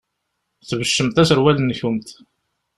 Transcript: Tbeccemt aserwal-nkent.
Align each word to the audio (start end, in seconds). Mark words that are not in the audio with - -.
Tbeccemt 0.69 1.21
aserwal-nkent. 1.21 2.09